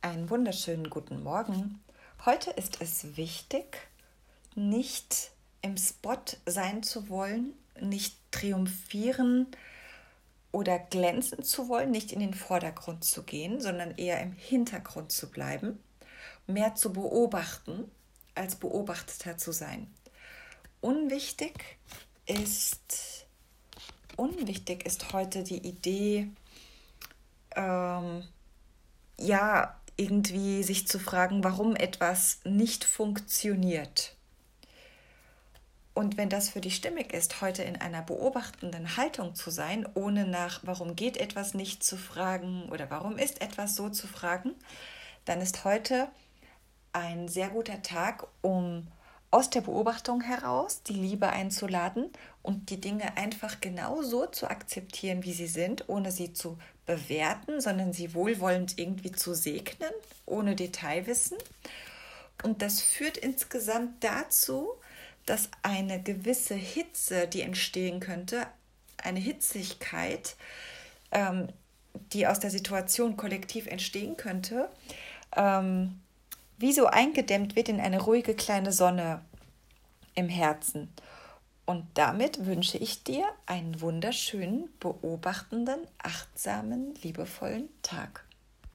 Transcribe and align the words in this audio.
Einen 0.00 0.30
wunderschönen 0.30 0.90
guten 0.90 1.24
Morgen. 1.24 1.82
Heute 2.24 2.50
ist 2.50 2.80
es 2.80 3.16
wichtig, 3.16 3.88
nicht 4.54 5.32
im 5.60 5.76
Spot 5.76 6.22
sein 6.46 6.84
zu 6.84 7.08
wollen, 7.08 7.52
nicht 7.80 8.16
triumphieren 8.30 9.48
oder 10.52 10.78
glänzen 10.78 11.42
zu 11.42 11.68
wollen, 11.68 11.90
nicht 11.90 12.12
in 12.12 12.20
den 12.20 12.34
Vordergrund 12.34 13.02
zu 13.02 13.24
gehen, 13.24 13.60
sondern 13.60 13.90
eher 13.96 14.20
im 14.20 14.30
Hintergrund 14.30 15.10
zu 15.10 15.32
bleiben, 15.32 15.82
mehr 16.46 16.76
zu 16.76 16.92
beobachten, 16.92 17.90
als 18.36 18.54
Beobachteter 18.54 19.36
zu 19.36 19.50
sein. 19.50 19.92
Unwichtig 20.80 21.76
ist, 22.24 23.26
unwichtig 24.14 24.86
ist 24.86 25.12
heute 25.12 25.42
die 25.42 25.66
Idee, 25.66 26.30
ähm, 27.56 28.22
ja, 29.18 29.77
irgendwie 29.98 30.62
sich 30.62 30.88
zu 30.88 30.98
fragen, 30.98 31.44
warum 31.44 31.76
etwas 31.76 32.40
nicht 32.44 32.84
funktioniert. 32.84 34.14
Und 35.92 36.16
wenn 36.16 36.28
das 36.28 36.48
für 36.48 36.60
dich 36.60 36.76
stimmig 36.76 37.12
ist, 37.12 37.40
heute 37.40 37.64
in 37.64 37.76
einer 37.76 38.02
beobachtenden 38.02 38.96
Haltung 38.96 39.34
zu 39.34 39.50
sein, 39.50 39.86
ohne 39.94 40.28
nach 40.28 40.60
warum 40.62 40.94
geht 40.94 41.16
etwas 41.16 41.54
nicht 41.54 41.82
zu 41.82 41.96
fragen 41.96 42.68
oder 42.70 42.88
warum 42.88 43.18
ist 43.18 43.42
etwas 43.42 43.74
so 43.74 43.90
zu 43.90 44.06
fragen, 44.06 44.54
dann 45.24 45.40
ist 45.40 45.64
heute 45.64 46.08
ein 46.92 47.26
sehr 47.26 47.48
guter 47.48 47.82
Tag, 47.82 48.28
um 48.42 48.86
aus 49.30 49.50
der 49.50 49.60
Beobachtung 49.60 50.22
heraus 50.22 50.82
die 50.82 50.94
Liebe 50.94 51.28
einzuladen 51.28 52.10
und 52.42 52.70
die 52.70 52.80
Dinge 52.80 53.16
einfach 53.16 53.60
genau 53.60 54.02
so 54.02 54.26
zu 54.26 54.48
akzeptieren, 54.48 55.22
wie 55.24 55.34
sie 55.34 55.46
sind, 55.46 55.88
ohne 55.88 56.10
sie 56.12 56.32
zu 56.32 56.58
bewerten, 56.86 57.60
sondern 57.60 57.92
sie 57.92 58.14
wohlwollend 58.14 58.78
irgendwie 58.78 59.12
zu 59.12 59.34
segnen, 59.34 59.90
ohne 60.24 60.56
Detailwissen. 60.56 61.36
Und 62.42 62.62
das 62.62 62.80
führt 62.80 63.18
insgesamt 63.18 64.02
dazu, 64.02 64.70
dass 65.26 65.50
eine 65.62 66.02
gewisse 66.02 66.54
Hitze, 66.54 67.28
die 67.28 67.42
entstehen 67.42 68.00
könnte, 68.00 68.46
eine 68.96 69.20
Hitzigkeit, 69.20 70.36
ähm, 71.12 71.48
die 72.12 72.26
aus 72.26 72.40
der 72.40 72.50
Situation 72.50 73.16
kollektiv 73.18 73.66
entstehen 73.66 74.16
könnte, 74.16 74.70
ähm, 75.36 76.00
wie 76.58 76.72
so 76.72 76.86
eingedämmt 76.86 77.56
wird 77.56 77.68
in 77.68 77.80
eine 77.80 78.00
ruhige 78.00 78.34
kleine 78.34 78.72
Sonne 78.72 79.22
im 80.14 80.28
Herzen. 80.28 80.92
Und 81.64 81.86
damit 81.94 82.46
wünsche 82.46 82.78
ich 82.78 83.04
dir 83.04 83.26
einen 83.46 83.80
wunderschönen, 83.80 84.68
beobachtenden, 84.80 85.80
achtsamen, 85.98 86.94
liebevollen 87.02 87.68
Tag. 87.82 88.24